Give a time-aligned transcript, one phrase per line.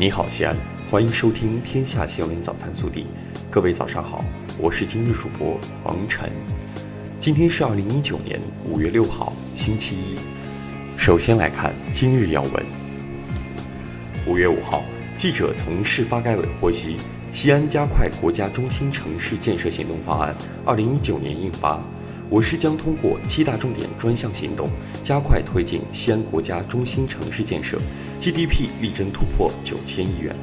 [0.00, 0.56] 你好，西安，
[0.88, 3.00] 欢迎收听《天下新闻早餐速递》。
[3.50, 4.24] 各位早上好，
[4.56, 6.30] 我是今日主播王晨。
[7.18, 10.16] 今天是二零一九年五月六号，星期一。
[10.96, 12.64] 首先来看今日要闻。
[14.24, 14.84] 五月五号，
[15.16, 16.96] 记者从市发改委获悉，
[17.32, 20.32] 西安加快国家中心城市建设行动方案
[20.64, 21.82] 二零一九年印发。
[22.30, 24.68] 我市将通过七大重点专项行动，
[25.02, 27.78] 加快推进西安国家中心城市建设
[28.20, 30.36] ，GDP 力争突破九千亿元。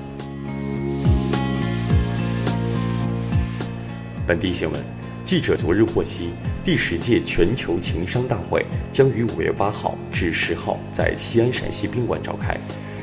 [4.26, 4.84] 本地新闻，
[5.24, 6.30] 记者昨日获悉，
[6.64, 12.58] 第十届全球情商大会将于五月八号至十号在西安陕西宾馆召开，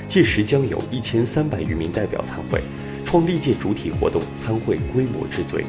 [0.09, 2.61] 届时将有一千三百余名代表参会，
[3.05, 5.65] 创历届主体活动参会规模之最。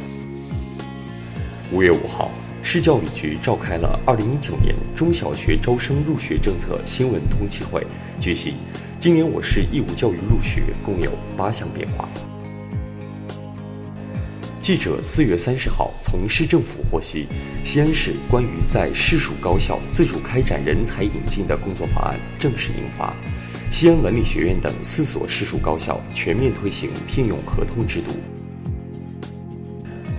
[1.72, 2.32] 五月五号。
[2.66, 7.86] 市教育局召开了二零一九年中小学招生入学政策新闻通气会。
[8.22, 8.53] 据悉，
[9.02, 12.08] 今年我市义务教育入学共有八项变化。
[14.61, 17.28] 记者四月三十号从市政府获悉，
[17.66, 23.14] 西安市关于在市属高校自主开展人才引进的工作方案正式印发，
[23.70, 28.14] 西安文理学院等四所市属高校全面推行聘用合同制度。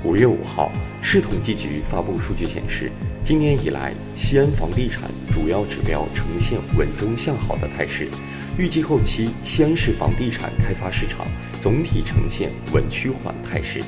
[0.04, 2.92] 五月五号，市统计局发布数据显示，
[3.24, 8.10] 今年以来，西安房地产主要指标呈现稳中向好的态势，
[8.58, 11.26] 预计后期西安市房地产开发市场
[11.58, 13.80] 总体呈现稳趋缓态势。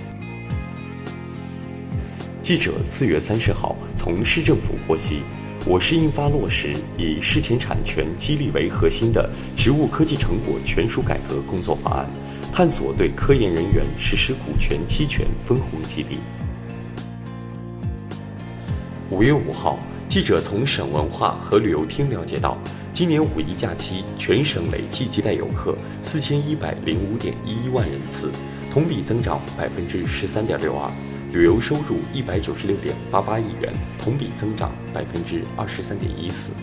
[2.41, 5.21] 记者四月三十号从市政府获悉，
[5.69, 12.07] 我市印发落实以事前产权激励为核心的植物科技成果权属改革工作方案。
[12.53, 16.21] 探索对科研人员实施股权期权分红激励。
[19.11, 19.77] 五月五号，
[20.09, 22.57] 记者从省文化和旅游厅了解到，
[22.95, 28.31] 今年五一假期全省累计接待游客四千一百零五点一一万人次，
[28.73, 30.89] 同比增长百分之十三点六二，
[31.37, 33.71] 旅游收入一百九十六点八八亿元，
[34.03, 36.55] 同比增长百分之二十三点一四。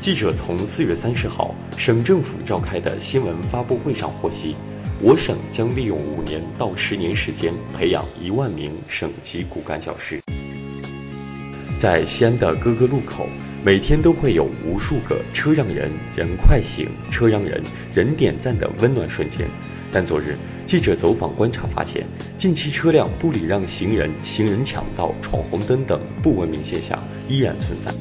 [0.00, 4.56] 记者从四月三十号省政府召开的新闻发布会上获悉，
[5.00, 10.20] 我省将利用五年到十年时间培养一万名省级骨干教师。
[11.78, 13.28] 在西安的各个路口，
[13.64, 17.62] 每天都会有无数个车让人人快行、车让人
[17.94, 19.46] 人点赞的温暖瞬间。
[19.90, 22.06] 但昨日记者走访观察发现，
[22.36, 27.92] 近期车辆不礼让行人、行人抢道、闯红灯等不文明现象依然存在。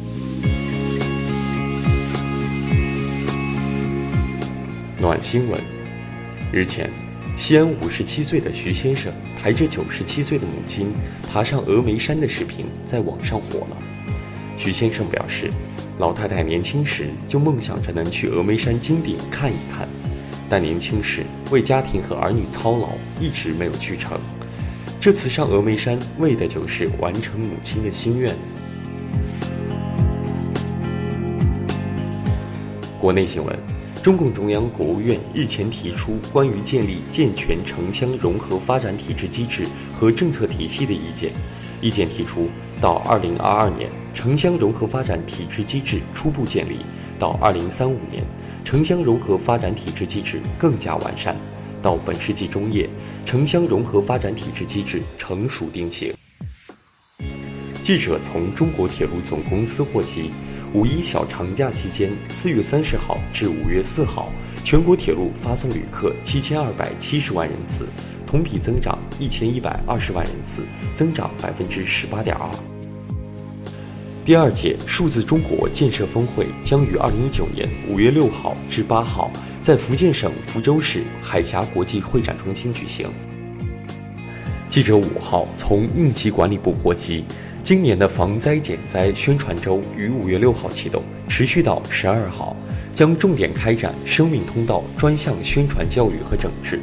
[4.99, 5.59] 暖新闻。
[6.51, 6.89] 日前，
[7.35, 10.91] 西安五十七岁的徐先生抬着九十七岁的母亲
[11.31, 13.77] 爬上峨眉山的视频在网上火了。
[14.55, 15.51] 徐先生表示，
[15.99, 19.87] 老太太年轻时就梦想着能去峨眉山金顶看一看，
[20.49, 24.19] 但年轻时为家庭和儿女操劳，一直没有去成。
[24.99, 28.35] 这次上峨眉山为的就是完成母亲的心愿。
[32.99, 33.57] 国内新闻。
[34.03, 41.29] 中共中央、国务院日前提出关于建立健全城乡融合发展体制机制和政策体系的意见。
[41.81, 42.47] 意见提出，
[42.79, 46.77] 到2022年，城乡融合发展体制机制初步建立；
[47.19, 48.23] 到2035年，
[48.63, 51.35] 城乡融合发展体制机制更加完善；
[51.81, 52.89] 到本世纪中叶，
[53.25, 56.13] 城乡融合发展体制机制成熟定型。
[57.81, 60.31] 记者从中国铁路总公司获悉。
[60.73, 64.29] 五一小长假期间，四月三十号至五月四号，
[64.65, 67.87] 全国铁路发送旅客七千二百七十万人次，
[68.27, 70.63] 同比增长一千一百二十万人次，
[70.93, 72.76] 增长百分之十八点二。
[74.27, 83.09] 第二届数字中国建设峰会将于二零一九年五月六号至八号在福建省福州市海峡国际会展中心举行。
[84.67, 87.23] 记者五号从应急管理部获悉。
[87.63, 92.53] 今年的防灾减灾宣传周于五月六号启动，持续到十二号，
[92.93, 96.81] 将重点开展生命通道专项宣传教育和整治。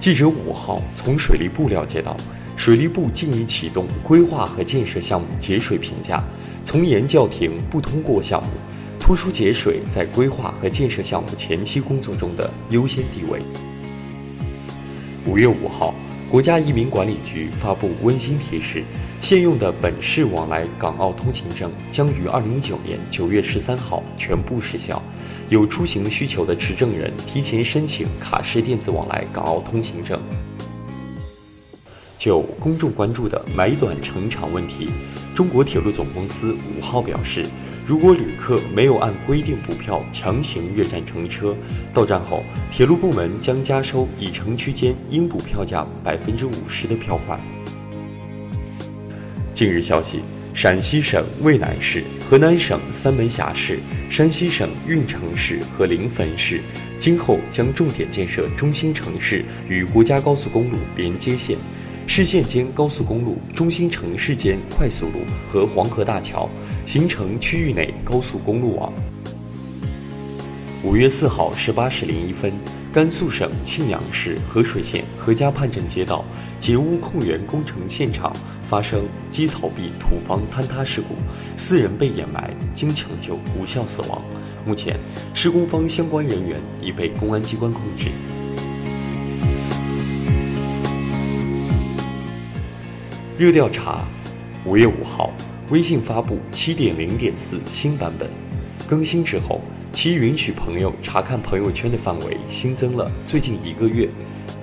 [0.00, 2.16] 记者五号从水利部了解到，
[2.64, 6.22] 水利部近已启动规划和建设项目节水评价，
[6.62, 8.50] 从严叫停不通过项目，
[9.00, 13.42] 突出节水在规划和建设项目前期工作中的优先地位。
[15.26, 15.92] 五月五号。
[16.30, 18.82] 国家移民管理局发布温馨提示：
[19.20, 25.02] 现用的本市往来港澳通行证将于二零一九年九月十三号全部失效，
[25.50, 30.18] 有出行需求的持证人提前申请卡式电子往来港澳通行证。
[32.22, 34.90] 就公众关注的买短乘长问题，
[35.34, 37.44] 中国铁路总公司五号表示，
[37.84, 41.52] 如果旅客没有按规定补票强行越站乘车，
[41.92, 47.40] 到站后，铁路部门将加收已乘区间应补票价百分之五十的票款。
[49.52, 50.20] 近日消息，
[50.54, 56.60] 陕西省渭南市、河南省三门峡市、山西省运城市和临汾市
[57.00, 61.58] 今后将重点建设中心城市与国家高速公路连接线。
[62.06, 65.20] 市县间高速公路、中心城市间快速路
[65.50, 66.48] 和黄河大桥，
[66.84, 68.92] 形成区域内高速公路网。
[70.84, 72.52] 五月四号十八时零一分，
[72.92, 76.24] 甘肃省庆阳市河水县何家畔镇街道
[76.58, 78.30] 截污控源工程现场
[78.68, 81.14] 发生基草壁土方坍塌事故，
[81.56, 84.20] 四人被掩埋，经抢救无效死亡。
[84.66, 84.98] 目前，
[85.32, 88.08] 施工方相关人员已被公安机关控制。
[93.38, 94.06] 热调查，
[94.66, 95.32] 五月五号，
[95.70, 98.28] 微信发布七点零点四新版本，
[98.86, 104.06] 更新之后，其允许朋友查看朋友圈的范围新增了最近一个月。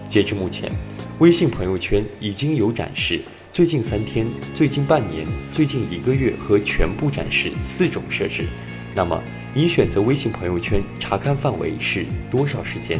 [0.07, 0.71] 截至目前，
[1.17, 3.19] 微信朋友圈已经有展示
[3.51, 8.47] 最近三天、最近半年、最近一个月和全部展示四种设置。
[8.93, 9.19] 那么，
[9.51, 12.99] 你选择微信朋友圈查看范围是多少时间？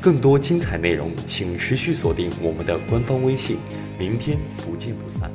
[0.00, 3.58] 更多精彩内容，请持续锁定我们的官方微信。
[3.98, 5.28] 明天不见不散。